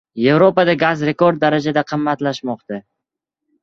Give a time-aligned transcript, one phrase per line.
[0.29, 2.85] Evropada gaz rekord darajada qimmatlashmoqda